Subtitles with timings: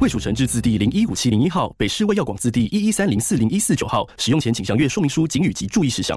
[0.00, 4.08] 卫署成制字第零一五七零一号，北市卫药广字第一一三零四零一四九号。
[4.16, 6.16] 使用前请详阅说明书、警语及注意事项。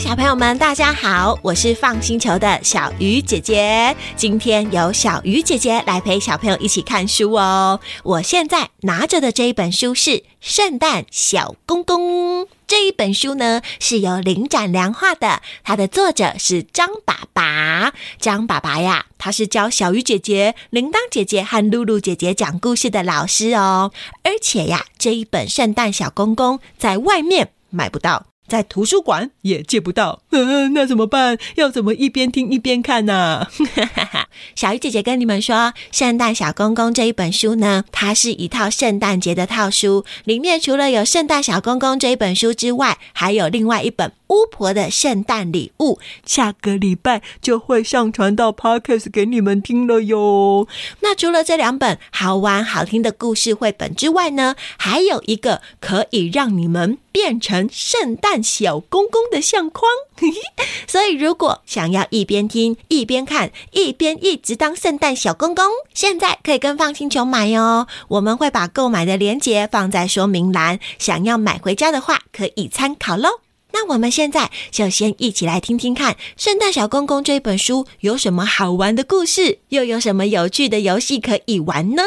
[0.00, 3.94] 小朋友们，大家好，我是放星球的小鱼姐姐。
[4.16, 7.78] 今天由小鱼姐姐来陪小朋友一起看书哦。
[8.02, 12.44] 我现在拿着的这一本书是《圣诞小公公》。
[12.66, 17.92] 这一本书呢是由林展良画的，它的作者是张爸爸。
[18.18, 23.92] 张爸爸呀，他是教小鱼姐姐、铃铛姐姐和露露姐姐讲故事的老师哦。
[24.24, 28.29] 而且呀，这一本《圣诞小公公》在外面买不到。
[28.50, 31.38] 在图书馆也借不到，嗯、呃，那怎么办？
[31.54, 33.50] 要怎么一边听一边看呢、啊？
[34.56, 35.54] 小鱼姐姐跟你们说，
[35.92, 44.12] 《圣诞小公公》这一本书呢，它是一套圣诞节的套书，里面除了有《圣诞小公公》这一本书之外，还有另外一本。
[44.30, 50.68] 巫婆的圣诞礼物，下个礼拜就会上传到 Podcast 给你们听了哟。
[51.00, 59.90] 那除了这两本好玩好听的故事绘本之外呢，还有一个可以让你们变成圣诞小公公的相框。
[60.86, 67.86] 所以，如果想要一边听一边看，一边一直当圣诞小公公，现在可以跟放星球买哟。
[68.08, 73.40] 我们会把购买的链接放在说明栏，想要买回家的话，可以参考喽。
[73.72, 82.02] 那我们现在就先一起来听听看《圣诞小公公》这本书有什么好玩的故事，又有什么有趣的游戏可以玩呢？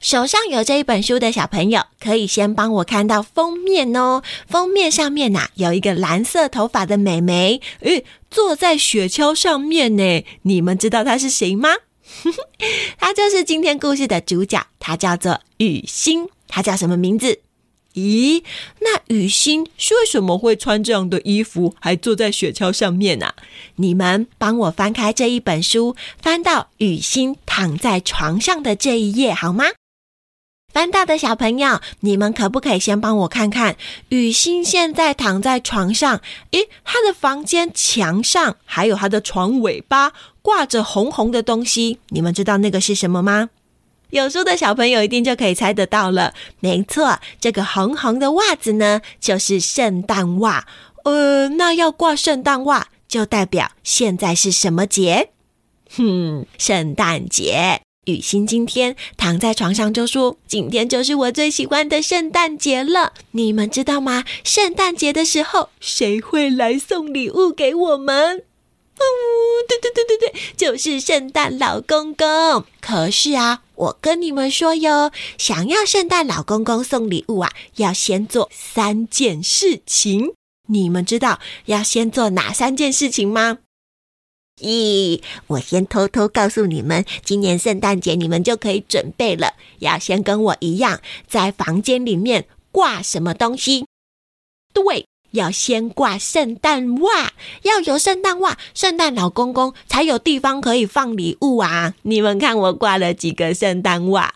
[0.00, 4.22] 手上有这一本书的小朋友，可以先帮我看到封面哦。
[4.48, 10.24] 封面上面呐、有一个蓝色头发的美眉，诶，坐在雪橇上面呢。
[10.42, 11.70] 你们知道她是谁吗？
[12.98, 16.28] 她就是今天故事的主角，她叫做雨欣。
[16.48, 17.40] 她叫什么名字？
[17.94, 18.44] 咦，
[18.80, 23.32] 那雨欣是为什么会穿这样的衣服，还坐在雪橇上面呢？
[23.76, 29.64] 你们帮我翻开这一本书，翻到雨欣躺在床上的这一页好吗？
[30.76, 33.76] 班大的小朋友，你们可不可以先帮我看看
[34.10, 36.20] 雨欣现在躺在床上？
[36.50, 43.48] 诶，她的房间墙上还有她的床尾巴挂着红红的东西，你们知道那个是什么吗？
[44.10, 50.66] 有书的小朋友一定就可以猜得到了，没错，这个红红的袜子呢，就是圣诞袜。
[51.04, 55.30] 呃，那要挂圣诞袜，就代表现在是什么节？
[55.96, 57.80] 哼，圣诞节。
[58.06, 64.24] 雨欣今天躺在床上就说：“今天就是我最喜欢的圣诞节了。”你们知道吗？
[64.42, 68.38] 圣诞节的时候，谁会来送礼物给我们？
[68.38, 69.04] 哦，
[69.68, 72.64] 对对对对对，就是圣诞老公公。
[72.80, 80.32] 可是啊，我跟你们说哟，想要圣诞老公公送礼物啊，要先做三件事情。
[80.68, 83.58] 你们知道要先做哪三件事情吗？
[84.60, 93.86] 咦，我先偷偷告诉你们，今年圣诞节你们就可以准备了，要先跟我一样，在房间里面挂什么东西？
[94.72, 95.06] 对。
[95.32, 101.94] 要先挂圣诞袜，要有圣诞袜，圣诞老公公才有地方可以放礼物啊！
[102.02, 104.32] 你们看我挂了几个圣诞袜？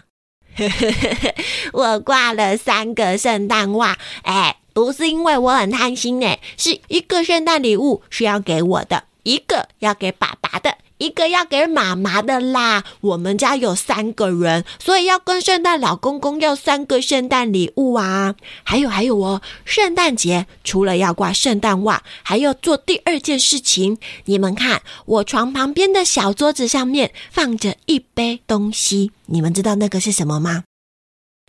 [1.73, 3.97] 我挂了三个圣诞袜。
[4.23, 10.79] 哎，不是因为我很贪心呢，是一个圣诞礼物是要给我的，一个要给爸爸的。
[10.99, 18.35] 一个要给妈妈的啦，我们家有三个人，所以要跟圣诞老公公要三个圣诞礼物啊！
[18.65, 23.97] 还有还有哦，圣诞节除了要挂圣诞袜，还要做第二件事情。
[24.27, 30.65] 你们看，我床旁边的小桌子上面放着一杯东西，你们知道那个是什么吗？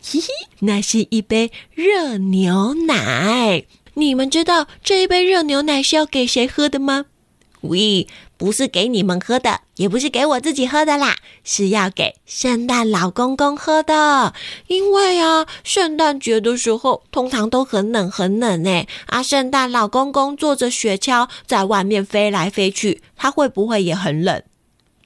[0.02, 0.28] 嘿嘿，
[0.60, 3.66] 那是一杯热牛奶。
[3.96, 7.08] 你们知道这一杯热牛奶是要给谁喝的吗？
[7.62, 8.08] 喂。
[8.38, 14.34] 不是给你们喝的，也不是给我自己喝的啦，是要给圣诞老公公喝的。
[14.66, 24.42] 因为啊，圣诞节的时候通常都很冷很冷诶，啊，圣诞老公公坐着雪橇在外面飞来飞去，他会不会也很冷？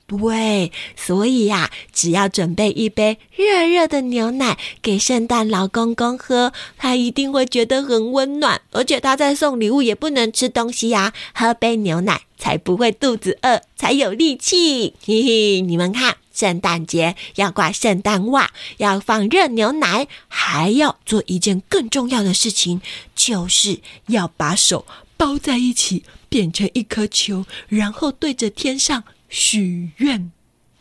[0.08, 8.62] 对，所以呀，只要准备一杯热热的牛奶给圣诞老公公喝，他一定会觉得很温暖。
[8.70, 14.94] 而且他在送礼物也不能吃东西呀，喝杯牛奶才不会肚子饿，才有力气。
[15.04, 22.80] 嘿嘿，你们看，圣诞节要挂圣诞袜，要放热牛奶，还要做一件更重要的事情，
[23.16, 23.80] 就是
[24.10, 24.86] 要把手
[25.18, 29.04] 包在一起，变成一颗球，然后对着天上。
[29.30, 30.32] 许愿，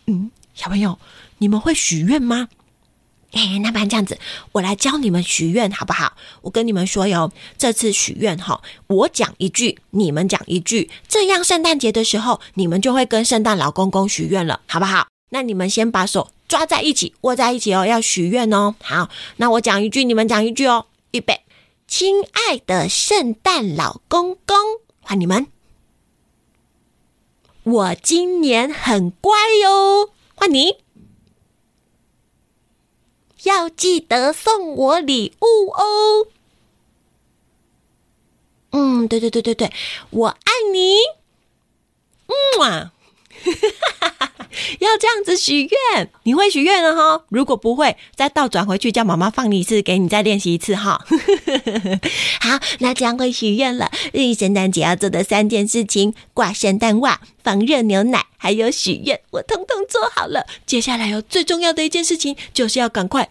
[0.07, 0.99] 嗯，小朋友，
[1.39, 2.49] 你们会许愿吗？
[3.33, 4.17] 哎，那不然这样子，
[4.53, 6.17] 我来教你们许愿好不好？
[6.43, 15.09] 我跟你们说哟，这次许愿哈，我讲一句，你们讲一句，这样圣诞节的时候，你们就会跟圣诞老公公许愿了，好不好？
[15.31, 18.77] 那你们先把手抓在一起，握在一起哦，要许愿哦。
[18.81, 20.87] 好，那我讲一句，你们讲一句哦。
[21.11, 21.41] 预备，
[21.89, 24.57] 亲爱的圣诞老公公，
[25.01, 25.49] 换你们。
[27.65, 29.33] 我今年很乖
[29.63, 30.79] 哟，换你，
[33.45, 36.27] 要记得送我礼物哦。
[38.71, 39.73] 嗯，对对对对对，
[40.11, 40.97] 我爱你。
[42.27, 42.93] 嗯啊。
[44.81, 47.25] 要这样子许愿，你会许愿了哈？
[47.29, 51.01] 如果不会，再倒转回去叫妈妈放你一次，给你再练习一次哈。
[52.41, 53.91] 好，那这样会许愿了。
[54.13, 60.47] 日圣诞节要做的三件事情：挂圣诞袜、放热牛奶，还有许愿，我通通做好了。
[60.67, 63.29] 接下来有最重要的一件事情，就是要赶快。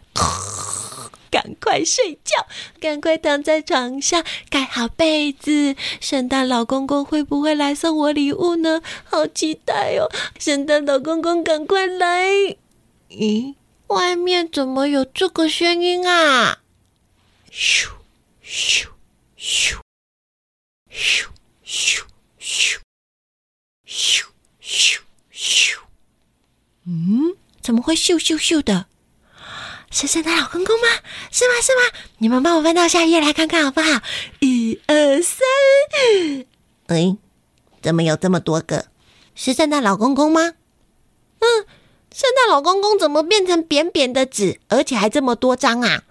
[1.34, 2.46] 赶快睡觉，
[2.80, 5.76] 赶快躺在床上盖好被子。
[6.00, 8.84] 圣诞老公公会不会来送我礼物呢？
[9.04, 10.06] 好期待哦！
[10.38, 12.30] 圣诞老公公赶快来！
[13.10, 13.56] 咦，
[13.88, 16.60] 外面怎么有这个声音啊？
[17.52, 17.88] 咻
[18.46, 18.86] 咻
[19.36, 19.80] 咻
[20.92, 21.26] 咻
[21.66, 22.04] 咻
[22.46, 22.80] 咻
[23.88, 24.26] 咻
[24.62, 25.00] 咻
[25.34, 25.78] 咻！
[26.86, 28.86] 嗯，怎么会咻咻咻的？
[29.94, 30.88] 是圣诞老公公吗？
[31.30, 31.54] 是吗？
[31.62, 31.82] 是吗？
[32.18, 34.02] 你们帮我翻到下一页来看看好不好？
[34.40, 35.46] 一二三，
[36.88, 37.16] 哎，
[37.80, 38.88] 怎么有这么多个？
[39.36, 40.54] 是圣诞老公公吗？
[41.40, 41.66] 嗯，
[42.12, 46.04] 圣诞老公公怎么变成扁扁的纸，而且还这么多张啊？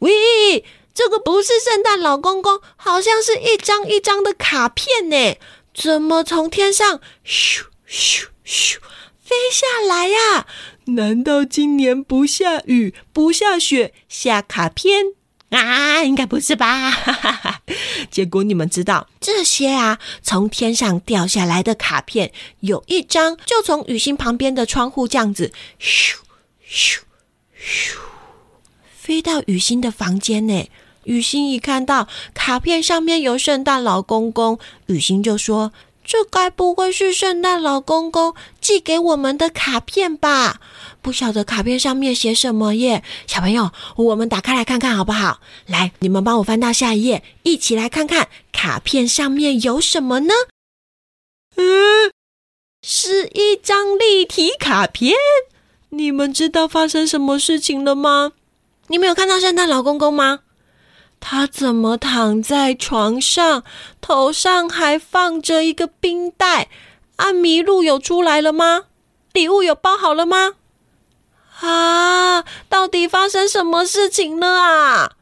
[0.00, 5.38] 喂，这个不是圣诞老公公，好像是一张一张的卡片呢。
[5.72, 8.78] 怎么从天上咻咻咻
[9.26, 10.46] 飞下来呀、
[10.84, 15.06] 难道今年不下雨、不下雪，下卡片
[15.50, 16.04] 啊？
[16.04, 16.88] 应该不是吧？
[16.92, 17.62] 哈哈哈
[18.08, 22.30] 结果你们知道这些啊，从天上掉下来的卡片，
[22.60, 26.18] 有一张就从雨欣旁边的窗户这样子咻
[26.70, 27.00] 咻
[27.60, 27.96] 咻
[28.96, 30.70] 飞到雨欣的房间呢。
[31.02, 35.72] 雨欣一看到卡片上面有圣诞老公公，雨欣就说。
[36.06, 40.60] 这该不会是圣诞老公公寄给我们的卡片吧？
[41.02, 43.02] 不晓得卡片上面写什么耶。
[43.26, 45.40] 小朋友，我们打开来看看好不好？
[45.66, 50.34] 来，你们帮我翻到下一页，一起来看看卡片上面有什么呢？
[51.56, 52.12] 嗯，
[52.86, 55.12] 是一张立体卡片。
[55.88, 58.32] 你们知道发生什么事情了吗？
[58.88, 60.40] 你们有看到圣诞老公公吗？
[61.20, 63.64] 他怎么躺在床上，
[64.00, 66.68] 头上还放着一个冰袋？
[67.16, 68.84] 啊，麋鹿有出来了吗？
[69.32, 70.54] 礼物有包好了吗？
[71.60, 75.12] 啊，到底发生什么事情了啊？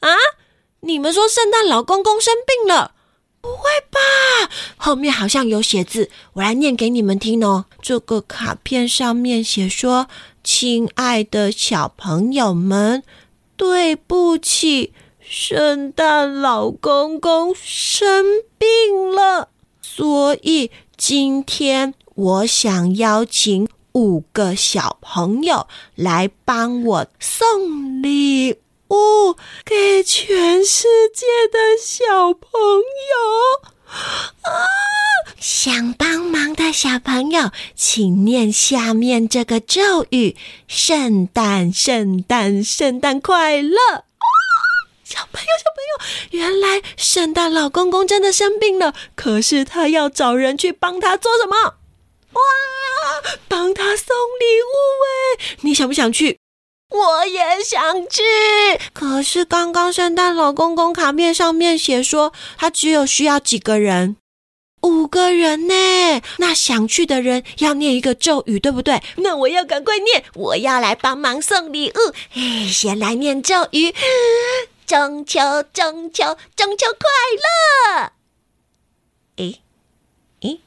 [0.00, 0.08] 啊，
[0.80, 2.92] 你们说圣诞老公公生病了？
[3.40, 3.98] 不会吧？
[4.76, 7.66] 后面好像有写字，我来念给你们听哦。
[7.82, 10.08] 这个卡片上面写说
[10.42, 13.02] ：“亲爱的小朋友们，
[13.56, 14.92] 对不起。”
[15.30, 18.24] 圣诞老公公生
[18.56, 19.50] 病了，
[19.82, 28.54] 所以今天我想邀请五个小朋友来帮我送礼
[28.88, 32.48] 物给全世界的小朋
[33.12, 33.68] 友。
[34.40, 34.64] 啊，
[35.38, 40.34] 想帮忙的小朋友，请念下面这个咒语：
[40.66, 44.07] 圣诞，圣诞，圣诞快乐。
[45.08, 51.56] 小朋友，小朋友，原来圣诞老公公真的生病了，可是他要找人去帮他做什么？
[52.32, 52.42] 哇，
[53.48, 54.68] 帮他送礼物
[55.06, 55.56] 哎！
[55.62, 56.38] 你想不想去？
[56.90, 58.22] 我也想去。
[58.92, 64.18] 可是刚刚圣诞老公公卡片上面写说，他只有需要几个人，
[64.82, 66.20] 五个人呢。
[66.36, 69.02] 那想去的人要念一个咒语，对不对？
[69.16, 72.12] 那我要赶快念，我要来帮忙送礼物。
[72.34, 73.94] 哎，先来念咒语。
[74.88, 75.38] 中秋，
[75.74, 76.24] 中秋，
[76.56, 77.10] 中秋快
[77.44, 78.12] 乐！
[79.36, 79.60] 诶
[80.40, 80.60] 诶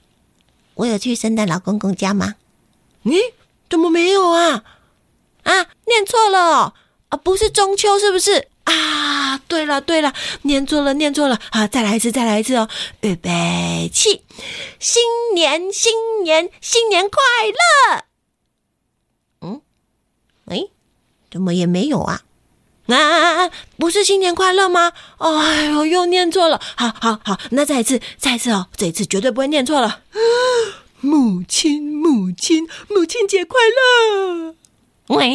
[0.76, 2.36] 我有去圣诞老公公家吗？
[3.04, 3.34] 咦，
[3.68, 4.64] 怎么没有啊？
[5.42, 6.76] 啊，念错了
[7.10, 8.48] 啊，不是中秋是不是？
[8.66, 10.14] 啊，对了对了，
[10.44, 11.68] 念错了念错了啊！
[11.68, 12.70] 再来一次再来一次哦，
[13.02, 14.24] 预备起，
[14.80, 15.02] 新
[15.34, 18.06] 年新年新年快乐！
[19.42, 19.62] 嗯，
[20.46, 20.68] 哎，
[21.32, 22.22] 怎么也没有啊？
[22.92, 24.92] 啊，不是新年快乐吗？
[25.18, 26.60] 哎呦，又念错了！
[26.76, 30.02] 好好好，那再一次再一次哦，这一次绝对不会念错了。
[31.00, 34.56] 母亲母亲母亲节快乐！
[35.08, 35.28] 喂，啊，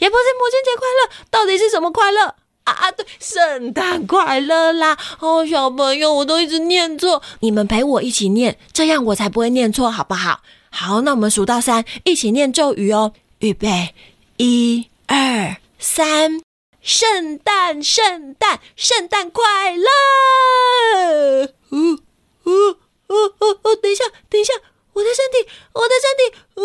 [0.00, 2.90] 也不是母亲节快乐，到底是什么快乐啊？
[2.92, 4.96] 对，圣诞快乐啦！
[5.20, 10.40] 哦，小朋友，我都一直念错，你们陪我一起念，这样我才不会念错，好不好？
[10.70, 13.12] 好，那我们数到三，一起念咒语哦。
[13.40, 13.94] 预备，
[14.36, 16.40] 一、二、三，
[16.80, 21.46] 圣诞，圣诞，圣诞快乐！
[21.70, 21.98] 哦
[22.44, 24.52] 哦哦哦哦，等一下，等一下。
[24.92, 26.22] 我的身体，我的身体，
[26.54, 26.62] 啊！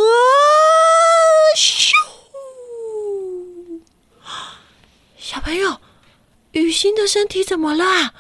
[1.58, 1.92] 咻！
[5.18, 5.80] 小朋友，
[6.52, 8.14] 雨欣的身体怎么了？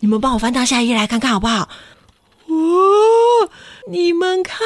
[0.00, 1.68] 你们帮我翻到下一页来看看好不好？
[3.86, 4.58] 哦，你们看，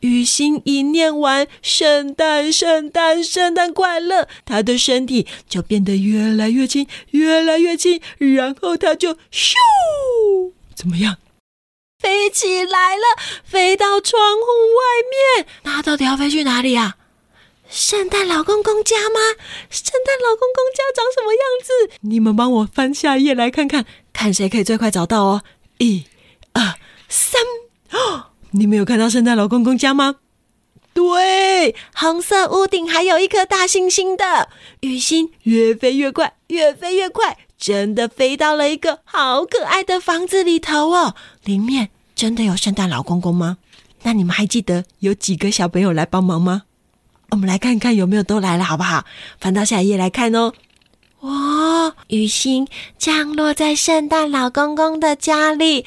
[0.00, 9.54] 雨欣一念完“圣诞，圣诞，圣诞快乐”，她的身体就变得越来越轻，越来越轻，然后她就咻，
[10.74, 11.18] 怎么样？
[11.98, 13.02] 飞起来了，
[13.44, 15.46] 飞到窗户外面。
[15.62, 16.96] 那到底要飞去哪里啊？
[17.70, 19.20] 圣诞老公公家吗？
[19.70, 21.98] 圣诞老公公家长什么样子？
[22.02, 25.42] 你们帮我翻下页来看看，看谁可以最快找到哦。
[25.78, 26.04] 一、
[26.52, 26.74] 二、
[27.08, 27.40] 三。
[27.94, 30.16] 哦， 你们有看到圣诞老公公家吗？
[30.92, 34.48] 对，红色屋顶还有一颗大星星的。
[34.80, 41.90] 雨欣越飞越快，越飞越快，真的飞到了一个好可爱的房子里头哦，里面。
[42.14, 43.58] 真的有圣诞老公公吗？
[44.04, 46.62] 那你们还记得有几个小朋友来帮忙吗？
[47.30, 49.04] 我们来看看有没有都来了，好不好？
[49.40, 50.52] 翻到下一页来看哦。
[51.22, 55.84] 哇，雨欣降落在圣诞老公公的家里。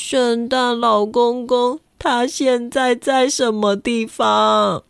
[0.00, 4.84] 圣诞老公公他现在在什么地方？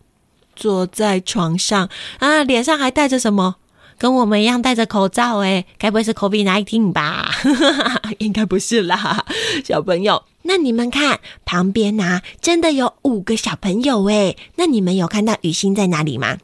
[0.54, 1.88] 坐在床上
[2.18, 3.56] 啊，脸上还带着什么？
[3.96, 7.30] 跟我们一样戴着口罩诶，该不会是 COVID-19 吧？
[8.20, 9.24] 应该不是啦，
[9.64, 10.22] 小朋友。
[10.42, 14.36] 那你们看旁边呐、真的有五个小朋友诶。
[14.56, 16.36] 那你们有看到雨欣在哪里吗？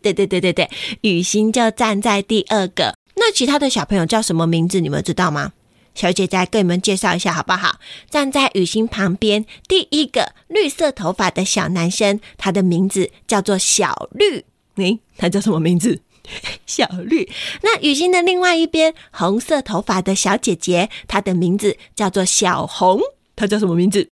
[0.00, 0.70] 对对对对对，
[1.02, 2.94] 雨欣就站在第二个。
[3.16, 4.80] 那其他的小朋友叫什么名字？
[4.80, 5.52] 你们知道吗？
[5.94, 7.78] 小姐再给你们介绍一下好不好？
[8.08, 14.44] 站在雨欣旁边第一个绿色头发的小男生，他的名字叫做小绿。
[14.76, 16.00] 诶，他叫什么名字？
[16.66, 17.28] 小绿，
[17.62, 23.00] 那雨欣的另外一边，红色头发的小姐姐，她的名字叫做小红。
[23.34, 24.08] 她叫什么名字？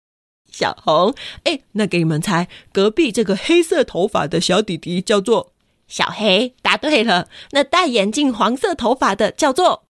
[0.50, 1.14] 小红。
[1.44, 5.52] 哎，那给你们猜，隔壁这个黑色头发的小弟弟叫做
[5.88, 6.56] 小黑。
[6.62, 7.28] 答对了。
[7.52, 9.84] 那戴眼镜、黄色头发的叫做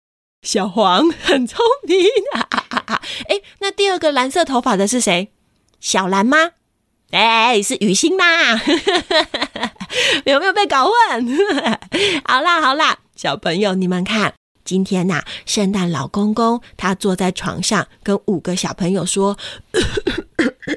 [0.47, 1.99] 小黄，很聪明
[2.33, 3.03] 啊！
[3.29, 5.33] 哎，那第二个蓝色头发的是谁？
[5.81, 6.53] 小蓝吗？
[7.11, 8.55] 哎，是雨欣啦。
[10.25, 11.39] 有没有被搞混？
[12.25, 14.35] 好啦好啦，小朋友，你们看，
[14.65, 19.37] 今天呐、啊，圣诞老公公他坐在床上，跟五个小朋友说：“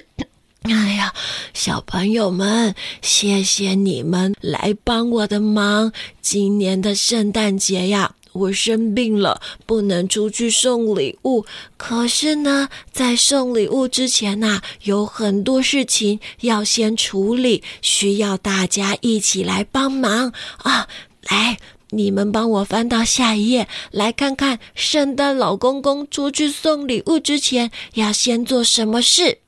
[0.66, 1.14] 哎呀，
[1.54, 2.74] 小朋友们，
[3.04, 11.46] 谢谢你们来帮我的忙，今年的圣诞节呀。”我生病了，不能出去送礼物。
[11.78, 20.88] 可是呢，在送礼物之前呐，有很多事情要先处理，需要大家一起来帮忙啊！
[21.30, 21.58] 来，
[21.90, 29.40] 你们帮我翻到下一页，来看看圣诞老公公出去送礼物之前要先做什么事。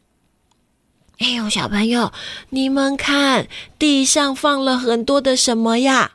[1.20, 2.12] 哎呦，小朋友，
[2.50, 3.48] 你们看，
[3.78, 6.14] 地上放了很多的什么呀？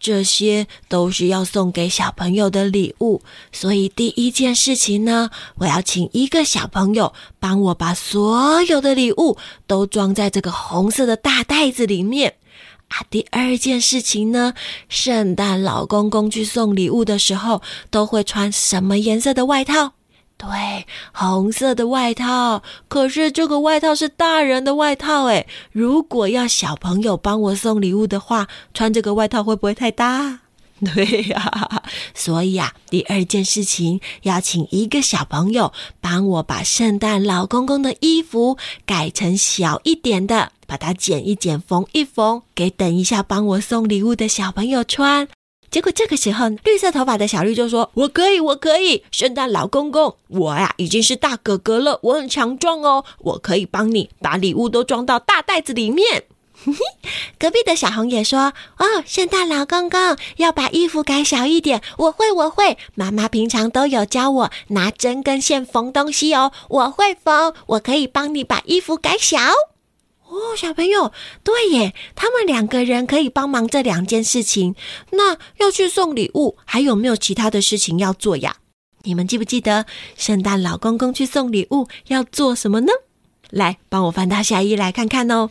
[0.00, 3.20] 这些都是要送给小朋友的礼物，
[3.52, 12.36] 所以第一件事情呢，我要请一个小朋友帮我把所有的礼物都装在这个红色的大袋子里面
[12.88, 13.04] 啊。
[13.10, 14.54] 第二件事情呢，
[14.88, 19.92] 圣诞老公公去送礼物的时候都会穿什么颜色的外套？
[20.40, 22.62] 对，红色的外套。
[22.88, 30.40] 可是这个外套是大人的外套诶，如果要小朋友帮我送礼物的话，穿这个外套会不会太大？
[30.94, 31.82] 对呀、
[32.14, 38.56] 所以啊，第二件事情要请一个小朋友帮我把圣诞老公公的衣服
[38.86, 45.28] 改成小一点的，把它剪一剪，缝一缝，给等一下帮我送礼物的小朋友穿。
[45.70, 56.24] 结果这个时候，绿色头发的小绿就说：“我可以，我可以，圣诞老公公，我呀已经是大哥哥了，我很强壮哦，我可以帮你把礼物都装到大袋子里面。
[57.38, 69.38] ”隔壁的小红也说：“哦，圣诞老公公要把衣服改小一点，我会，我会，妈妈平常都有教我拿针跟线缝东西哦，我会缝，我可以帮你把衣服改小。”
[70.30, 74.76] 哦小朋友对耶他们两个人可以帮忙这两件事情
[75.10, 78.56] 那要去送礼物还有没有其他的事情要做呀？
[79.02, 82.92] 你们记不记得圣诞老公公去送礼物要做什么呢？
[83.50, 85.50] 来帮我翻到下一页来看看哦。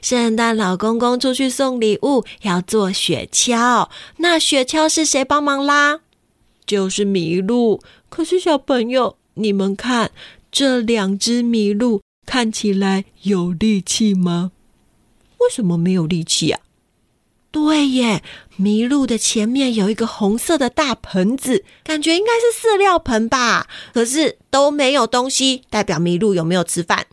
[0.00, 6.00] 圣诞老公公出去送礼物要做雪橇那雪橇是谁帮忙啦？
[6.66, 7.80] 就是麋鹿。
[8.08, 10.12] 可是小朋友你们看
[10.52, 14.52] 这两只麋鹿看起来有力气吗？
[15.38, 16.60] 为什么没有力气啊？
[17.50, 18.22] 对耶，
[18.58, 27.06] 麋鹿的前面有一个红色的大盆子，感觉应该是饲料盆吧，可是都没有东西，代表麋鹿有没有吃饭。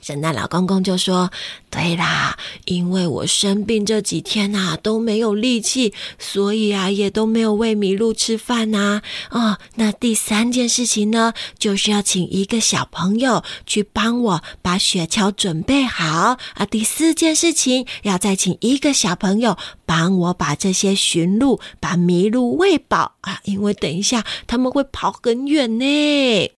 [0.00, 1.30] 圣诞老公公就说
[1.70, 9.02] ：“对啦，因为我生病这几天呐都没有力气，所以啊也都没有喂麋鹿吃饭呐。
[9.30, 16.66] 哦，那第三件事情呢，就是要请一个小朋友去帮我把雪橇准备好啊。
[16.70, 26.50] 第四件事情要再请一个小朋友帮我把这些驯鹿把麋鹿喂饱啊，因为等一下他们会跑很远呢。”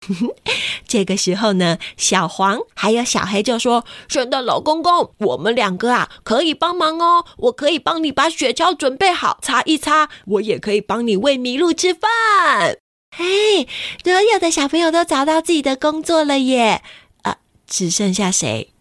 [0.88, 12.78] 这个时候呢小黄还有小黑就说圣诞老公公我们两个啊可以帮忙哦我可以帮你把雪橇准备好擦一擦我也可以帮你喂麋鹿吃饭。
[13.16, 13.68] 嘿
[14.04, 16.82] 所有的小朋友都找到自己的工作了耶。
[17.22, 18.72] 啊只剩下谁？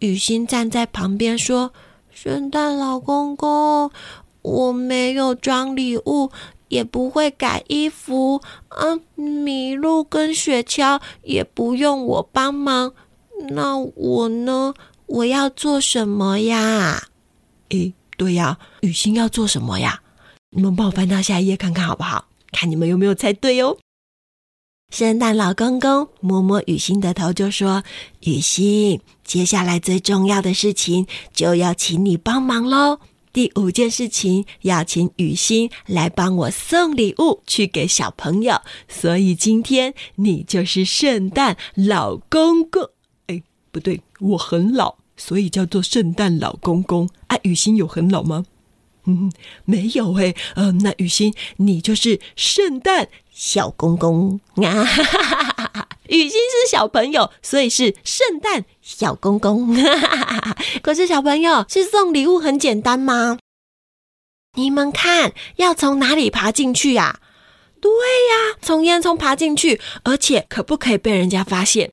[0.00, 1.72] 雨欣站在旁边说
[2.12, 3.90] 圣诞老公公
[4.42, 6.30] 我没有装礼物
[6.76, 12.92] 也不会改衣服，嗯，麋鹿跟雪橇也不用我帮忙，
[13.48, 14.74] 那我呢？
[15.06, 17.08] 我要做什么呀？
[17.70, 20.02] 诶，对呀，雨欣要做什么呀？
[20.50, 22.26] 你们帮我翻到下一页看看好不好？
[22.52, 23.78] 看你们有没有猜对哦。
[24.92, 27.82] 圣诞老公公摸摸雨欣的头，就说
[28.20, 33.00] ：“雨欣，接下来最重要的事情就要请你帮忙喽。”
[33.36, 42.88] 第五件事情，要请雨欣来帮我送礼物去给小朋友，所以今天你就是圣诞老公公。
[43.26, 47.10] 哎，不对，我很老，所以叫做圣诞老公公。
[47.26, 48.46] 哎，雨欣有很老吗？
[49.04, 49.30] 嗯，
[49.66, 50.34] 没有哎。
[50.54, 53.10] 呃，那雨欣，你就是圣诞。
[53.38, 54.86] 小公公啊，
[56.08, 59.76] 雨欣是小朋友，所以是圣诞小公公。
[60.82, 63.38] 可是小朋友是送礼物很简单吗？
[64.54, 67.20] 你们看，要从哪里爬进去呀？
[67.78, 71.90] 对呀，从烟囱爬进去，而且可不可以被人家发现？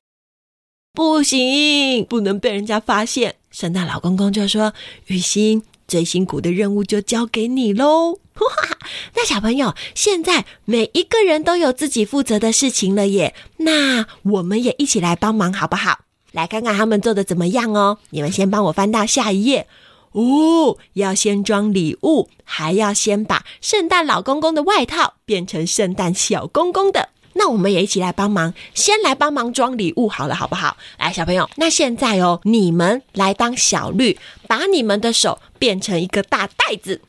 [0.94, 3.34] 不行，不能被人家发现。
[3.50, 4.72] 圣诞老公公就说
[5.08, 8.78] ：“雨欣，最辛苦的任务就交给你喽。” 哇，
[9.14, 13.34] 那小朋友，现在每一个人都有自己负责的事情了耶。
[13.58, 16.00] 那我们也一起来帮忙好不好？
[16.32, 17.98] 来看看他们做的怎么样哦。
[18.10, 19.68] 你们先帮我翻到下一页。
[20.12, 27.08] 哦，要先装礼物，还要先把圣诞老公公的外套变成圣诞小公公的。
[27.34, 30.76] 那我们也一起来帮忙，先来帮忙装礼物好了，好不好？
[30.98, 34.16] 来，小朋友，那现在哦，你们来当小绿，
[34.46, 37.00] 把你们的手变成一个大袋子，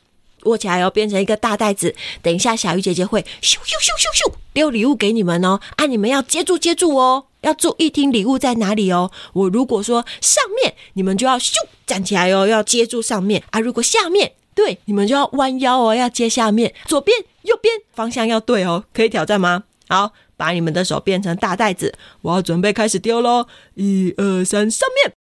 [0.46, 1.94] 握起来哦变成一个大袋子。
[2.22, 5.60] 等一下小鱼姐姐会咻咻咻咻咻丢礼物给你们哦。
[5.76, 7.26] 啊你们要接住接住哦。
[7.42, 9.12] 要注意听礼物在哪里哦。
[9.34, 11.54] 我如果说上面你们就要咻
[11.86, 13.44] 站起来哦要接住上面。
[13.52, 16.74] 啊如果下面对你们就要弯腰哦要接下面。
[16.86, 18.86] 左边右边方向要对哦。
[18.94, 19.66] 可以挑战吗？
[19.88, 21.94] 好把你们的手变成大袋子。
[22.22, 25.14] 我要准备开始丢喽一二三上面。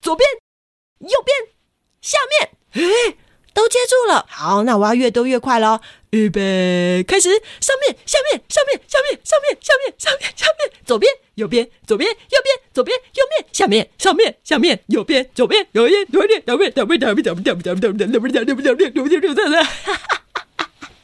[0.00, 0.26] 左边
[1.00, 1.54] 右边
[2.00, 2.86] 下面。
[2.86, 3.16] 诶
[3.54, 4.26] 都接住了。
[4.28, 5.80] 好，那我要越多越快喽！
[6.10, 7.28] 预备，开始！
[7.60, 19.66] 上面，下面，上面，上面，上面，上面，上面，上面，左边，右边，左边，右边，左边，右面，下面，上面，下面，右边，左边，右边，左边，右边，左边，左边，左边，左边，左边，左边，左边，左边，左边，左边，左边，左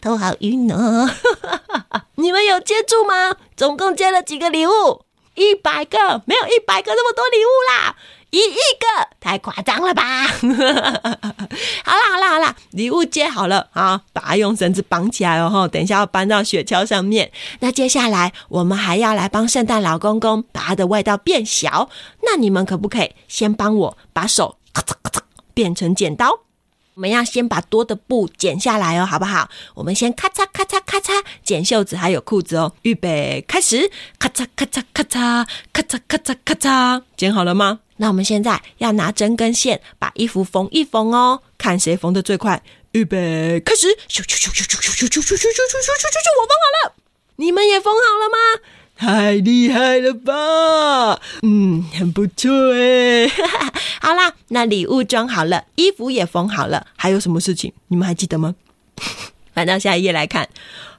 [0.00, 3.36] 都好晕呢、哦，你们有接住吗？
[3.56, 5.04] 总共接了几个礼物？
[5.34, 7.96] 一百个，没有一百个那么多礼物啦！
[8.36, 10.26] 一亿个，太夸张了吧？
[10.28, 15.66] 好啦好啦好啦，礼物接好了啊，把它用绳子绑起来哦。
[15.66, 17.32] 等一下要搬到雪橇上面。
[17.60, 21.88] 那接下来我们还要来帮圣诞老公公把他的外套变小。
[22.24, 25.20] 那你们可不可以先帮我把手咔嚓咔嚓
[25.54, 26.40] 变成剪刀？
[26.94, 29.48] 我们要先把多的布剪下来哦，好不好？
[29.74, 32.72] 我们先咔嚓咔嚓咔嚓剪袖子还有裤子哦。
[32.82, 37.80] 预备开始，咔嚓咔嚓咔嚓咔嚓咔嚓咔嚓，剪好了吗？
[37.98, 42.62] 那我们现在要拿针跟线把衣服缝一缝哦，看谁缝的最快。
[42.92, 46.94] 预备开始，咻咻咻咻咻咻咻咻咻咻咻咻咻咻咻咻，我缝好了，
[47.36, 48.62] 你们也缝好了吗？
[48.98, 51.20] 太厉害了吧！
[51.42, 53.30] 嗯，很不错哎。
[54.00, 57.74] 好啦，那礼物装好了，衣服也缝好了，还有什么事情？
[57.88, 58.54] 你们还记得吗？
[59.52, 60.48] 翻到下一页来看，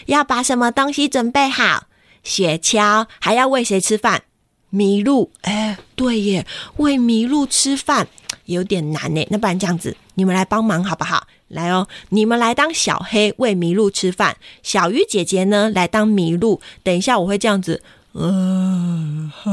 [0.05, 1.85] 要把什么东西准备好？
[2.23, 4.23] 雪橇还要喂谁吃饭？
[4.71, 5.31] 麋鹿。
[5.41, 6.45] 哎，对耶，
[6.77, 8.07] 喂麋鹿吃饭
[8.45, 9.25] 有点难呢。
[9.29, 11.27] 那不然这样子，你们来帮忙好不好？
[11.49, 16.59] 来哦，你们来当小黑喂麋鹿吃饭，小鱼姐姐呢来当麋鹿。
[16.83, 19.51] 等一下我会这样子，啊，好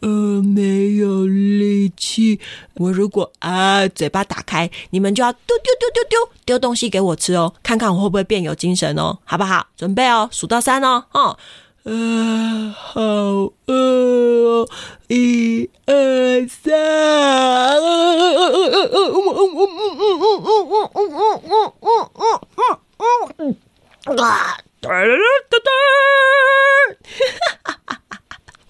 [0.00, 2.40] 饿，没有力气。
[2.74, 9.68] 我如果啊嘴巴打开，你们就要丢丢丢丢丢丢东西给我吃哦，看看我会不会变有精神哦，好不好？
[9.76, 11.38] 准备哦，数到三哦，哦。
[11.86, 13.00] 啊，好
[13.66, 14.68] 饿哦！
[15.06, 15.94] 一二
[16.48, 16.74] 三，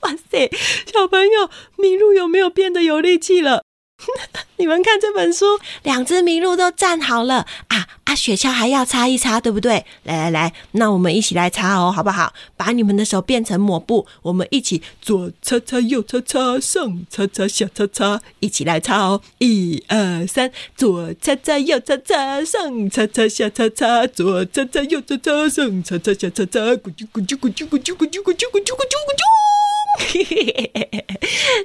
[0.00, 0.50] 哇塞，
[0.86, 1.48] 小朋友，
[1.78, 3.65] 麋鹿有没有变得有力气了？
[4.58, 5.44] 你们看这本书，
[5.82, 8.14] 两只麋鹿都站好了啊啊！
[8.14, 9.84] 雪橇还要擦一擦，对不对？
[10.04, 12.32] 来来来，那我们一起来擦哦，好不好？
[12.56, 19.20] 把你们的手变成抹布，我们一起左擦擦，右擦擦，上擦擦，下擦擦，一起来擦哦！
[19.38, 29.85] 一二三，左擦擦，右擦擦，上擦擦，下擦擦，左擦擦，右擦擦，上擦擦，下擦擦，咕啾咕啾咕啾咕啾咕啾咕啾咕啾咕啾咕啾。
[29.98, 31.06] 嘿嘿嘿嘿嘿，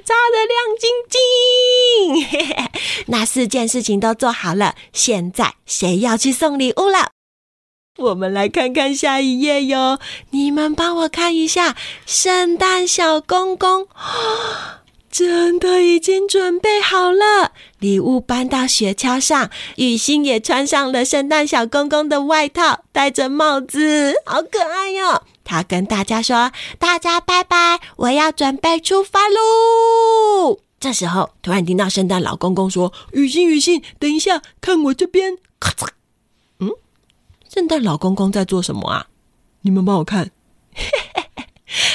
[0.04, 1.18] 擦得亮晶晶。
[3.08, 7.10] 那四件事情都做好了，现在谁要去送礼物了？
[7.98, 9.98] 我们来看看下一页哟。
[10.30, 13.86] 你们帮我看一下，圣诞小公公
[15.12, 25.22] 真的已经准备好了，礼物搬到雪橇上，雨欣也穿上了圣诞小公公的外套，戴着帽子，好可爱哟。
[25.44, 35.86] 他跟大家说：“大家拜拜，我要准备出发喽。”这时候，突然听到圣诞老公公说：“雨欣，雨欣，等一下，看我这边。”咔嚓，
[36.58, 36.70] 嗯，
[37.48, 39.06] 圣诞老公公在做什么啊？
[39.60, 40.30] 你们帮我看，
[40.74, 40.82] 嘿
[41.14, 41.44] 嘿嘿，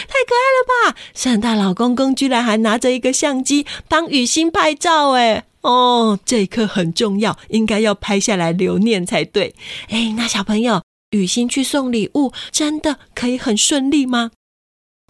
[0.07, 0.97] 太可爱了吧！
[1.13, 9.53] 圣诞老公公居然还拿着一个相机帮雨欣拍照，哎，哦，这一刻很重要，应该要拍下来留念才对。
[9.89, 10.81] 哎，那小朋友。
[11.11, 14.31] 雨欣去送礼物，真的可以很顺利吗？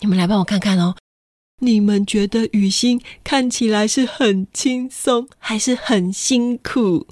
[0.01, 0.95] 你们来帮我看看哦。
[1.59, 7.07] 你们觉得雨欣看起来是很轻松，还是很辛苦？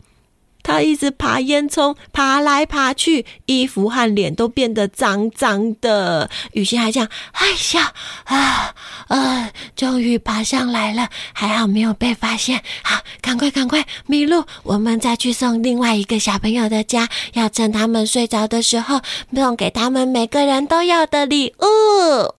[0.66, 6.28] 他一直爬烟囱，爬来爬去，衣服和脸都变得脏脏的。
[6.54, 8.76] 雨欣还这样，哎呀啊
[9.10, 9.52] 呃！
[9.76, 12.64] 终于爬上来了，还好没有被发现。
[12.84, 19.02] 好，赶快赶快，麋鹿，我们再去送另外一个小朋友的家，要趁他们睡着的时候，
[19.32, 22.34] 送给他们每个人都要的礼物。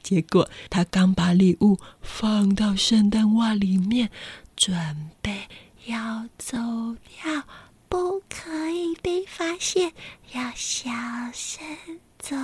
[0.00, 4.10] 结果他刚把礼物放到圣诞袜里面，
[4.54, 5.48] 准备
[5.86, 6.56] 要走
[7.22, 7.42] 掉。
[7.94, 9.92] 不可以被发现，
[10.32, 10.90] 要小
[11.32, 11.64] 声
[12.18, 12.34] 走，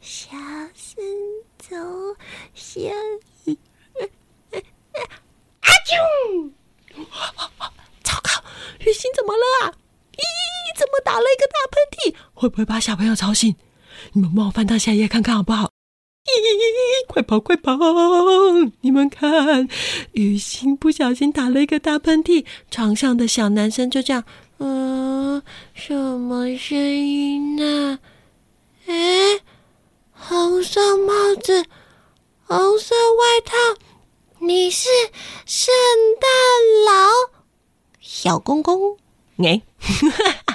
[0.00, 0.30] 小
[0.72, 1.04] 声
[1.58, 1.74] 走，
[2.54, 2.78] 小
[3.42, 3.58] 心。
[4.52, 6.52] 阿啾！
[8.04, 8.30] 糟糕，
[8.78, 9.74] 雨欣怎么了啊？
[10.12, 12.14] 咦，怎么打了一个大喷嚏？
[12.32, 13.56] 会不会把小朋友吵醒？
[14.12, 15.72] 你们帮我翻到下一页看看好不好？
[16.24, 17.76] 咦，快跑快跑！
[18.82, 19.68] 你们看，
[20.12, 24.22] 雨欣不小心打了一个大喷嚏，床上的小男生就这样。
[24.58, 25.42] 嗯，
[25.74, 27.98] 什么声音呢？
[28.86, 29.40] 诶，
[30.12, 31.64] 红色帽子，
[32.44, 33.56] 红色外套，
[34.40, 34.88] 你是
[35.46, 35.72] 圣
[36.20, 36.28] 诞
[36.86, 37.10] 老
[38.00, 38.96] 小公公？
[39.38, 39.62] 哎，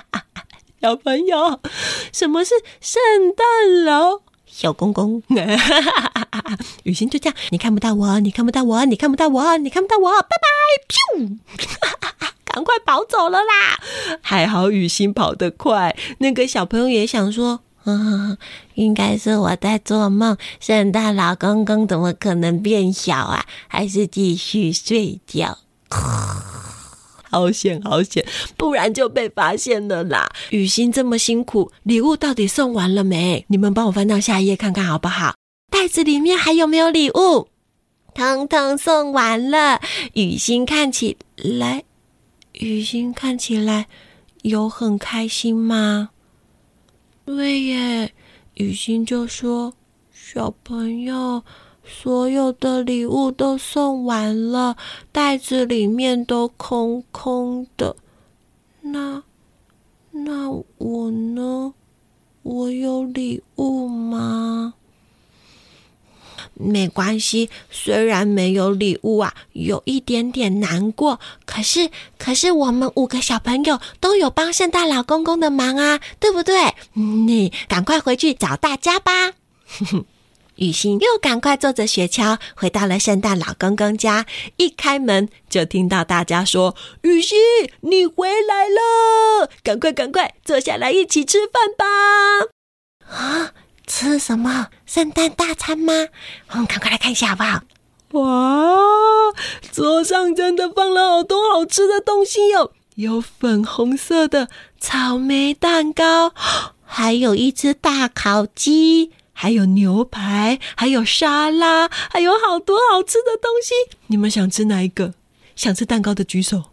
[0.81, 1.61] 小朋友，
[2.11, 3.01] 什么是圣
[3.33, 5.23] 诞老小公公？
[6.83, 10.47] 雨欣就这样，你看不到我，你看不到我，你看不到我，你看不到我，拜拜，
[10.89, 11.39] 咻！
[12.53, 13.79] 赶快跑走了啦！
[14.21, 18.37] 还好雨欣跑得快，那个小朋友也想说：“嗯，
[18.75, 20.37] 应该是我在做梦。
[20.59, 23.43] 圣诞老公公怎么可能变小啊？
[23.67, 25.57] 还是继续睡觉。
[27.31, 28.23] ”好险，好险，
[28.55, 30.29] 不然就被发现了啦！
[30.51, 33.43] 雨欣这么辛苦，礼物到底送完了没？
[33.47, 35.33] 你们帮我翻到下一页看看好不好？
[35.71, 37.47] 袋子里面还有没有礼物？
[38.13, 39.81] 统统送完了。
[40.13, 41.85] 雨欣看起来。
[42.53, 43.87] 雨欣看起来
[44.43, 46.11] 有很开心吗？
[47.25, 48.13] 对耶，
[48.55, 49.73] 雨欣就说
[50.11, 51.43] ：“小朋友，
[51.83, 54.77] 所有的礼物都送完了，
[55.11, 57.95] 袋子里面都空空的。
[58.81, 59.23] 那
[60.11, 61.73] 那我呢？
[62.43, 64.73] 我有礼物吗？”
[66.55, 71.19] 没关系，虽然没有礼物啊，有一点点难过。
[71.45, 76.75] 可是，可是我们五个小朋友都有帮圣诞老公公的忙啊，对不对？
[76.93, 79.33] 你赶快回去找大家吧。
[80.57, 87.39] 雨欣又赶快坐着雪橇回到了圣诞老公公家，一开门就听到大家说：“雨欣，
[87.81, 89.49] 你回来了！
[89.63, 91.85] 赶快，赶快坐下来一起吃饭吧！”
[93.09, 93.53] 啊！
[93.85, 95.93] 吃什么圣诞大餐吗？
[96.49, 97.61] 我们赶快来看一下好不好？
[98.11, 99.33] 哇，
[99.71, 102.71] 桌上真的放了好多好吃的东西哟！
[102.95, 106.33] 有粉红色的草莓蛋糕，
[106.85, 113.97] 还有一只大烤鸡，还有牛排，还有沙拉，还有好多好吃的东西。
[114.07, 115.15] 你们想吃哪一个？
[115.55, 116.65] 想吃蛋糕的举手，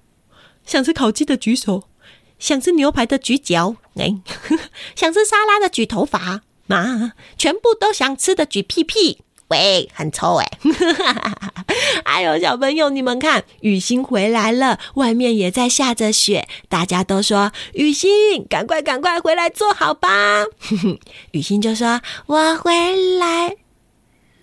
[0.66, 1.84] 想吃烤鸡的举手，
[2.38, 4.20] 想吃牛排的举脚，哎，
[4.94, 6.42] 想吃沙拉的举头发。
[6.76, 7.12] 啊！
[7.36, 10.50] 全部都想吃的举屁屁，喂，很臭哎！
[12.04, 20.44] 哎呦，小朋友，你们看，雨欣回来了，外面也在下着雪，大家都说雨欣，赶快赶快回来坐好吧。
[21.32, 22.72] 雨欣就说：“我回
[23.18, 23.56] 来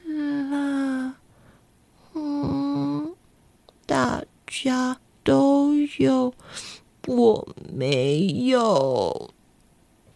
[0.05, 1.15] 了，
[2.13, 3.13] 嗯，
[3.85, 6.33] 大家都有，
[7.07, 9.31] 我没有。”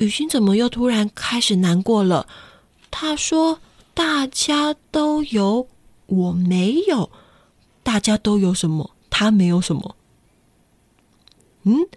[0.02, 2.28] 雨欣怎么又突然开始难过了？
[2.90, 3.60] 他说
[3.94, 5.68] ：“大家都有，
[6.08, 7.12] 我没有。
[7.84, 8.96] 大家都有什么？
[9.12, 9.96] 他没有什么？
[11.66, 11.88] 嗯，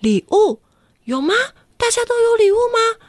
[0.00, 0.60] 礼物
[1.04, 1.34] 有吗？
[1.76, 3.06] 大家都有礼物吗？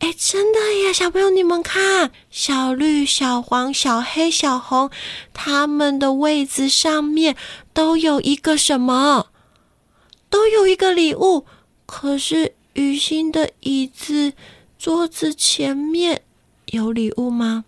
[0.00, 0.92] 哎，真的耶！
[0.92, 4.90] 小朋友，你们看，小绿、小黄、小黑、小红，
[5.32, 7.36] 他们的位子上面
[7.72, 9.28] 都有一个什么？
[10.28, 11.46] 都有一个礼物。
[11.86, 14.32] 可是。”雨欣的椅子、
[14.78, 16.22] 桌子前面
[16.66, 17.64] 有礼物吗？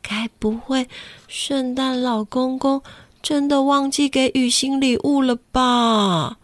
[0.00, 0.88] 该不会
[1.26, 2.82] 圣诞老公公
[3.20, 6.38] 真的忘记给雨欣礼物了吧？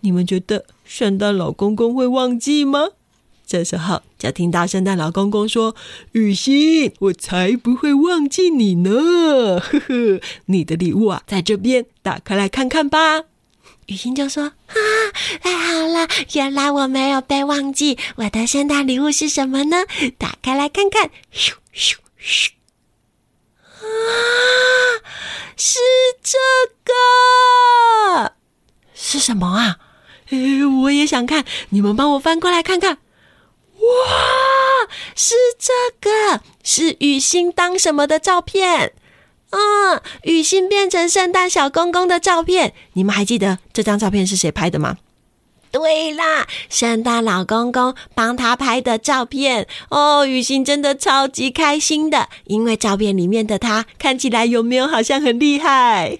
[0.00, 2.90] 你们觉得圣诞老公公会忘记吗？
[3.44, 5.74] 这时候就听到圣诞老公公说
[6.12, 9.60] ：“雨欣，我才不会忘记你呢！
[9.60, 13.24] 呵呵，你的礼物啊，在这边，打开来看看吧。”
[13.86, 14.74] 雨欣就说：“啊，
[15.42, 16.08] 太好了！
[16.32, 17.98] 原来我没有被忘记。
[18.16, 19.84] 我的圣诞礼物是什么呢？
[20.18, 21.10] 打开来看看。
[21.34, 22.50] 咻咻咻！
[23.80, 23.84] 啊，
[25.56, 25.80] 是
[26.22, 26.38] 这
[26.84, 28.32] 个，
[28.94, 29.78] 是什么啊？
[30.30, 30.38] 哎，
[30.82, 31.44] 我也想看。
[31.70, 32.98] 你们帮我翻过来看看。
[33.74, 38.94] 哇，是这个，是雨欣当什么的照片。”
[39.52, 44.96] 嗯，雨欣变成圣诞小公公的照片，你们还记得这张照片是谁拍的吗？
[45.70, 50.26] 对啦，圣诞老公公帮他拍的照片哦。
[50.26, 56.18] 雨欣真的超级开心的，因为照片里面的他看起来有没有好像很厉害？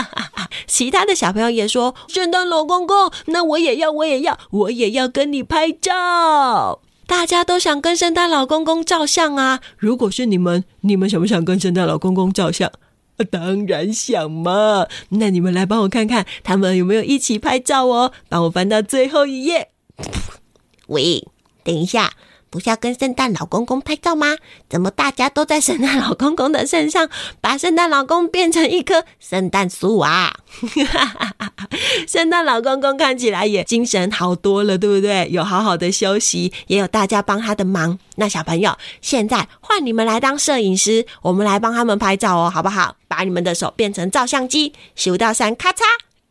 [0.68, 6.80] 其他的小朋友也说：“圣诞老公公，那我也要，我也要，我也要跟你拍照。”
[7.12, 9.60] 大家都想跟圣诞老公公照相啊！
[9.76, 12.72] 如果是你们，你们想不想跟圣诞老公公照相？
[13.30, 14.86] 当然想嘛！
[15.10, 18.12] 那你们来帮我看看，他们有没有一起拍照哦？
[18.30, 19.68] 帮我翻到最后一页。
[20.86, 21.28] 喂，
[21.62, 22.14] 等一下。
[22.52, 24.36] 不是要跟圣诞老公公拍照吗？
[24.68, 27.08] 怎么大家都在圣诞老公公的身上，
[27.40, 30.34] 把圣诞老公变成一棵圣诞树啊？
[32.06, 35.30] 圣诞老公公看起来也精神好多了，对不对？
[35.30, 37.98] 有好好的休息，也有大家帮他的忙。
[38.16, 42.96] 那小朋友，现在换你们来当摄影师，我们来帮他们拍照哦，好不好？
[43.08, 45.80] 把你们的手变成照相机，数到三，咔嚓，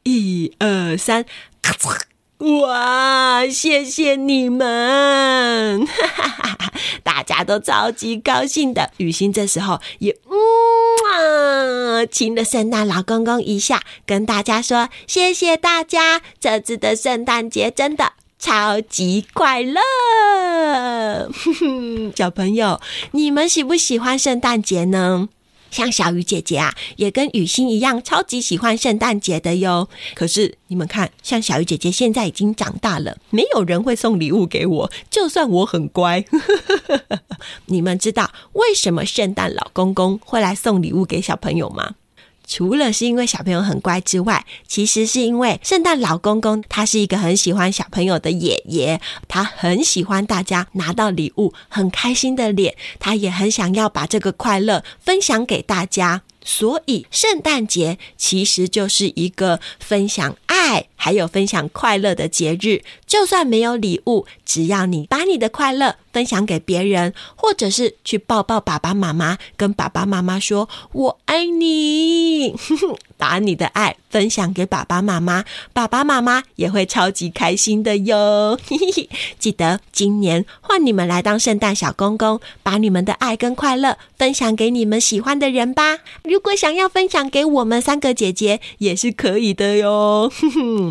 [0.04, 1.26] 一二三，
[1.64, 2.11] 咔嚓。
[2.42, 3.48] 哇！
[3.48, 6.28] 谢谢你们，哈哈
[6.58, 6.74] 哈，
[7.04, 8.90] 大家都超级高兴的。
[8.98, 21.30] 雨欣这时候也嗯啊，亲了圣诞老公公一下，跟大家说谢谢大家，这次的圣诞节真的超级快乐。
[22.16, 25.30] 小朋友，你们喜不喜欢圣诞节呢？
[25.72, 29.90] 像小鱼姐姐啊，也跟雨欣一样，超级喜欢圣诞节的哟。
[30.14, 36.24] 可是你们看，像小鱼姐姐现在已经长大了，没有人会送礼物给我，就算我很乖。
[37.66, 41.96] 你们知道为什么圣诞老公公会来送礼物给小朋友吗？
[42.46, 56.24] 除了是因为小朋友很乖之外，其实是因为圣诞老公公他是一个很喜欢小朋友的爷爷，他很喜欢大家拿到礼物很开心的脸，他也很想要把这个快乐分享给大家。
[56.44, 62.84] 所以，圣诞节其实就是一个分享爱还有分享快乐的节日。
[63.08, 72.54] 就算没有礼物，只要你把你的快乐分享给别人，或者是去抱抱爸爸妈妈，跟爸爸妈妈说“我爱你”，
[73.18, 78.60] 把你的爱分享给爸爸妈妈，爸爸妈妈也会超级开心的哟。
[79.40, 85.98] 记得今年换你们来当圣诞小公公，把你们的爱跟快乐分享给你们喜欢的人吧。
[86.24, 90.32] 如果想要分享给我们三个姐姐，也是可以的哟。
[90.34, 90.91] 哼 哼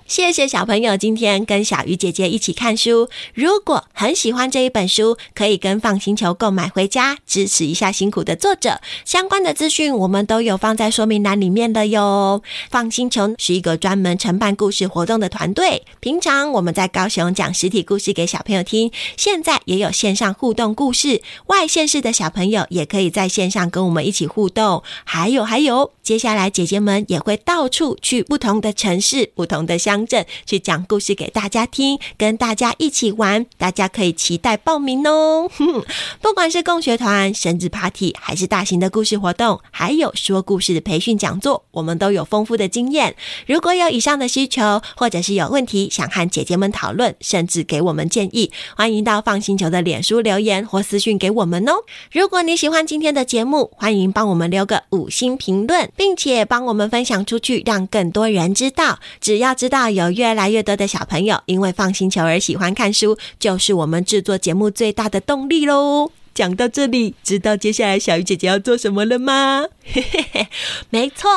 [0.11, 3.07] 谢谢小朋友今天跟小鱼姐姐一起看书。
[3.33, 8.81] 如果很喜欢这一本书，可以跟 FUN 星球购买回家，支持一下辛苦的作者。
[9.05, 12.43] 相关的资讯我们都有放在说明栏里面的哟。
[12.69, 15.83] FUN 星球是一个专门承办故事活动的团队。
[16.01, 21.21] 平常我们在高雄讲实体故事给小朋友听，现在也有线上互动故事。
[21.45, 24.83] 外县市的小朋友也可以在线上跟我们一起互动。
[25.05, 30.00] 还有还有，接下来姐姐们也会到处去不同的城市、不同的乡。
[30.45, 35.49] 去讲故事给大家听，跟大家一起玩，大家可以期待报名哦。
[36.21, 43.15] 不管是共学团、生日 party，还是大型的故事活动，还有说故事的培训讲座，我们都有丰富的经验。
[43.45, 51.73] 如果有以上的需求，或者是有问题想和姐姐们讨论，甚至给我们建议，欢迎到放星球的脸书留言或私讯给我们哦。
[52.11, 58.99] 如果你喜欢今天的节目，欢迎帮我们留个五星评论，并且帮我们分享出去，让更多人知道。
[59.19, 59.90] 只要知道。
[59.91, 66.11] 有越来越多的小朋友因为放星球而喜欢看书，就是我们制作节目最大的动力喽。
[66.33, 69.65] 讲到这里，知道接下来小鱼姐姐要做什么了吗？
[69.83, 70.47] 嘿嘿嘿，
[70.89, 71.29] 没错，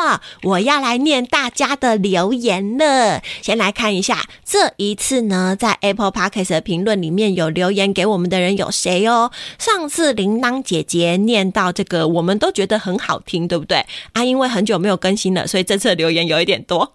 [0.45, 3.21] 我要来念大家的留言了。
[3.43, 9.33] 先来看一下，这一次呢，在 Apple Podcast 的评论里面有留言给我们的人有谁哦？
[9.59, 13.85] 上次铃铛姐姐念到这个，我们都觉得很好听，对不对？
[14.13, 16.95] 啊，因为很久没有更新了，所以这次留言有一点多。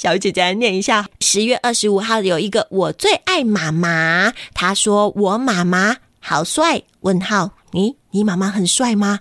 [0.00, 6.84] 小姐姐来念一下，十月二十五号有一个我最爱妈妈，她说我妈妈好帅。
[7.00, 9.20] 问号，你你妈妈很帅吗？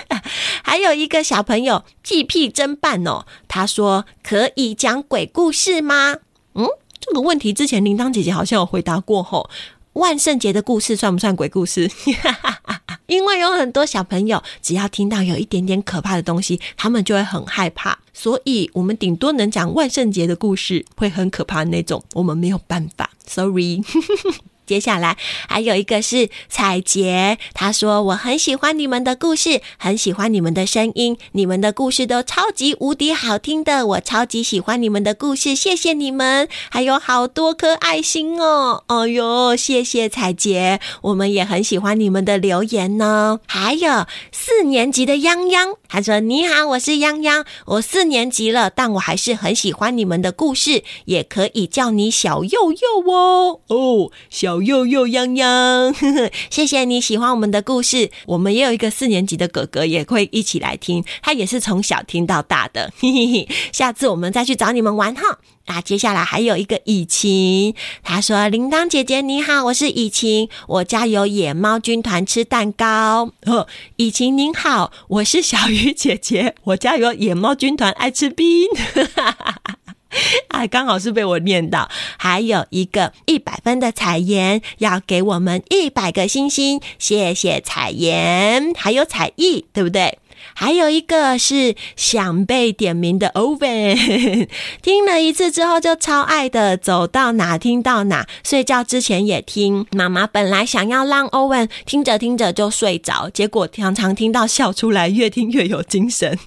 [0.64, 6.16] 还有一个小朋友屁屁真棒哦，他说可以讲鬼故事吗？
[6.54, 6.66] 嗯，
[6.98, 9.50] 这个问题之前铃铛姐姐好像有回答过吼。
[9.92, 11.90] 万圣节的故事算不算鬼故事？
[13.06, 17.98] 因为有很多小朋友，只要听到有一点点可怕的东西，他们就会很害怕。
[18.12, 23.10] 所以，我们顶多能讲万圣节的故事，会很可怕那种，我们没有办法。
[23.26, 23.82] Sorry。
[24.66, 25.16] 接下来
[25.48, 43.38] 还有一个是彩杰，他说，我很喜欢你们的故事，很喜欢你们的声音，你们的故事都超级无敌好听的，我超级喜欢你们的故事，谢谢你们，还有好多颗爱心哦，哦哟，谢谢彩杰，我们也很喜欢你们的留言呢。
[43.46, 54.55] 还有四年级的泱泱，他说，你好，我是泱泱，我四年级了，但我还是很喜欢你们的故事，也可以叫你小佑佑哦，哦，小。
[54.62, 55.94] 又又泱泱，
[56.50, 58.10] 谢谢你喜欢我们的故事。
[58.26, 61.04] 我们也有一个四年级的哥哥，也会一起来听。
[61.22, 62.92] 他也是从小听到大的。
[63.00, 65.38] 嘿嘿嘿，下次我们再去找你们玩哈。
[65.66, 73.66] 啊，接下来还有一个以晴，他说：“铃铛姐姐你好，我是以晴，我家有野猫军团吃蛋糕。”哦，
[73.96, 78.68] 以晴您好，我是小鱼姐姐，我家有野猫军团爱吃冰。
[80.10, 80.58] 哈哈哈。
[80.58, 90.18] 还刚好是被我念到，还有一个一百分的彩妍要给我们一百个星星，谢谢彩妍，还有彩艺，对不对？
[90.54, 94.48] 还有一个是想被点名的 Owen，
[94.80, 99.86] 听了一次之后就超爱的，走到哪听到哪，睡觉之前也听。
[99.92, 106.38] 妈妈本来想要让 Owen 听着听着就睡着，结果常常听到笑出来，越听越有精神。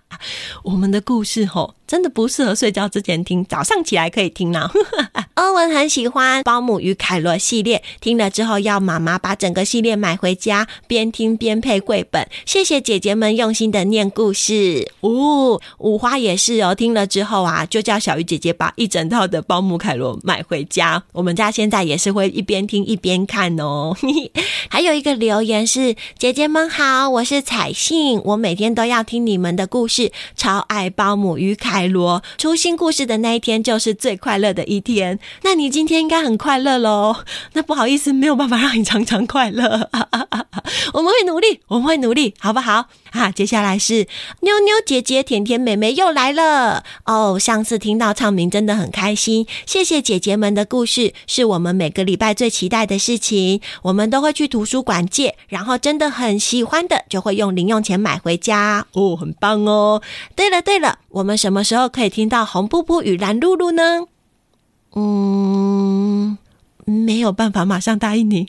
[0.64, 4.70] 我们的故事吼，真的不适合睡觉之前听，早上起来可以听呢。
[5.34, 12.28] 欧文很喜欢《包姆与凯罗》系列，听了之后要妈妈把整个系列买回家，边听边配绘本。
[12.44, 14.92] 谢谢姐姐们用心的念故事。
[15.00, 21.02] 哦，五花也是哦，听了之后啊，就叫小鱼姐姐把一整套的《包姆凯罗》买回家。
[21.12, 23.96] 我们家现在也是会一边听一边看哦。
[24.68, 35.20] 还有一个留言是：姐姐们好，我是彩信，我每天都要听你们的故事，超爱《包姆与凯海螺出新故事的那一天就是最快乐的一天。
[35.42, 37.18] 那你今天应该很快乐喽？
[37.52, 39.88] 那不好意思，没有办法让你常常快乐。
[40.92, 42.88] 我们会努力，我们会努力，好不好？
[43.12, 44.08] 啊，接下来是
[44.40, 47.38] 妞妞姐姐、甜甜妹妹又来了哦。
[47.38, 53.60] 上次听到唱名真的很开心，谢谢姐姐们的故事，是我们每个礼拜最期待的事情。
[53.82, 60.02] 我们都会去图书馆借，然后真的很喜欢的，就会用零用钱买回家哦，很棒哦。
[60.34, 64.06] 对了对了，我们什么时候可以听到红布布与蓝露露呢？
[64.94, 66.38] 嗯，
[66.84, 68.48] 没有办法马上答应你。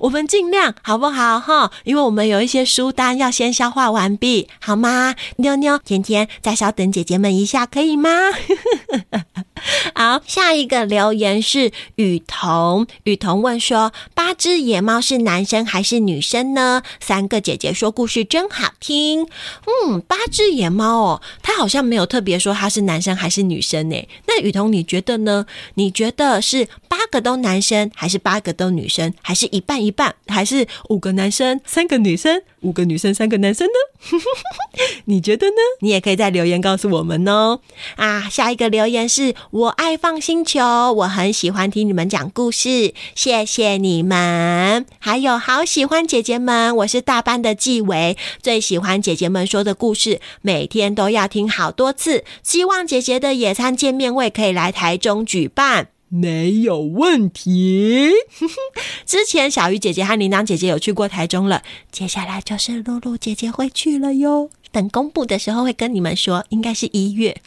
[0.00, 1.70] 我们尽量好不好哈？
[1.84, 5.14] 因为我们有一些书单要先消化完毕，好吗？
[5.36, 8.10] 妞妞、甜甜，再稍等姐姐们一下，可以吗？
[9.94, 12.86] 好，下一个留言是雨桐。
[13.04, 19.26] 雨桐问说：“八只野猫是男生还是女生呢？”三个姐姐说故事真好听。
[19.66, 24.08] 嗯，八只野猫哦，他好像没有特别说他是男生还是女生呢。
[24.26, 25.44] 那雨桐你觉得呢？
[25.74, 34.18] 你觉得是八个都男生，还是八个都女生，还是一半一一半，还是五个男生三个女生，五个女生三个男生呢？
[35.06, 35.56] 你觉得呢？
[35.80, 37.60] 你也可以在留言告诉我们哦。
[37.96, 39.34] 啊，下一个留言是。
[39.50, 40.62] 我爱放星球，
[40.92, 44.86] 我很喜欢听你们讲故事，谢谢你们。
[45.00, 52.24] 还有好喜欢姐姐们，我是大班的纪伟，最喜欢姐姐们说的故事，每天都要听好多次。
[52.42, 58.10] 希望姐姐的野餐见面会可以来台中举办，没有问题。
[59.06, 64.50] 之前小鱼姐姐和铃铛姐姐有去过台中了，接下来就是露露姐姐会去了哟。
[64.72, 67.40] 等公布的时候会跟你们说，应该是一月，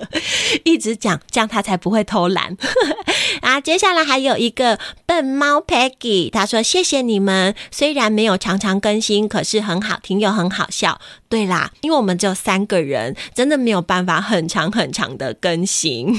[0.64, 2.56] 一直讲，这样她才不会偷懒
[3.42, 3.60] 啊。
[3.60, 4.78] 接下来还有一个
[5.12, 10.98] 笨猫 Peggy，他说谢谢你们，虽然没有常常更新，可是很好听又很好笑。
[11.28, 16.14] 对啦，因为我们只有三个人，真的没有办法很长很长的更新。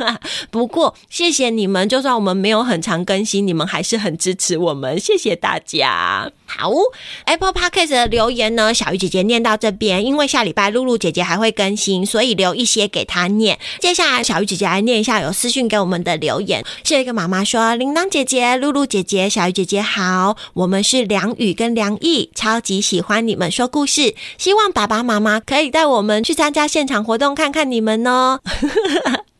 [0.50, 6.30] 不过谢谢你们，就算我们没有很长更新，你们还是很支持我们，谢谢大家。
[6.46, 6.70] 好
[7.24, 13.58] ，Apple Podcast 的留言呢，小鱼姐姐念到这边，因为下礼拜露露姐姐还会更新，所以留一些给她念。
[13.80, 16.62] 接下来小鱼姐姐来念一下有私讯给我们的留言。
[16.84, 28.40] 是一个妈妈说：“铃铛姐姐、露露姐姐、小鱼姐姐好，我们是梁宇跟梁毅，超级喜欢你们说故事，希望爸爸妈妈可以带我们去参加现场活动，看看你们哦。”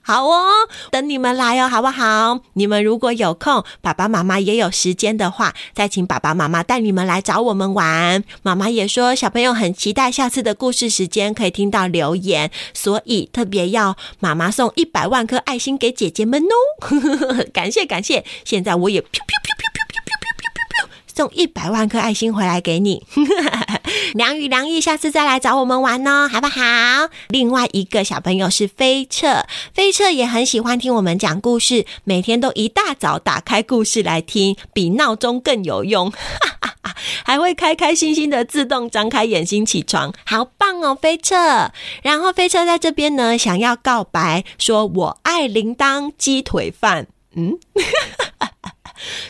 [0.07, 2.40] 好哦，等你们来哦，好不好？
[2.52, 8.22] 你们如果有空，爸爸妈妈也有时间的话，再请爸爸妈妈带你们来找我们玩。
[8.42, 17.46] 妈妈也说，小朋友很期待下次的故事时间可以听到留言，所以特别要妈妈送一百万颗爱心给姐姐们哦。
[17.55, 23.07] 感 谢感谢，现在我也飘飘飘飘飘飘飘飘飘送一百万颗爱心回来给你。
[24.14, 26.61] 梁宇、梁毅，下次再来找我们玩哦，好不好？
[27.28, 36.12] 另外一个小朋友是飞彻，飞彻也很喜欢听我们讲故事，每天都一大早打开故事来听，比闹钟更有用，
[37.24, 41.72] 还会开开心心的自动张开眼睛起床，好棒哦，飞彻。
[42.03, 47.59] 然后飞彻在这边呢，想要告白，说我爱铃铛鸡腿饭，嗯。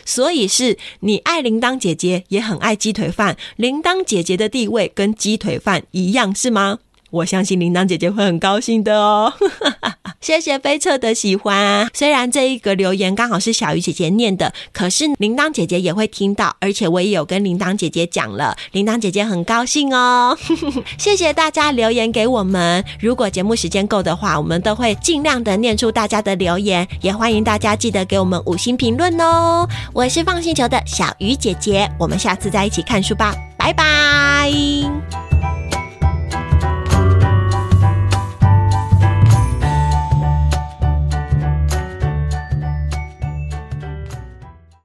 [0.05, 3.37] 所以是你爱铃铛姐姐，也很爱鸡腿饭。
[3.57, 6.79] 铃铛姐姐的地位跟鸡腿饭一样，是吗？
[7.15, 9.33] 我相信铃铛姐姐会很高兴的哦。
[10.21, 11.87] 谢谢飞车的喜欢。
[11.93, 20.37] 虽然这一个留言刚好是小鱼姐姐念的，可是铃铛姐姐也会听到，而且我也有跟铃铛姐姐讲了，铃铛姐姐很高兴哦。
[20.99, 22.83] 谢谢大家留言给我们。
[22.99, 29.69] 如果节目时间够的话，我们都会尽量的念出大家的留言，也欢迎大家记得给我们五星评论哦。
[29.93, 34.51] 我是 FUN 星球的小鱼姐姐，我们下次再一起看书吧，拜拜。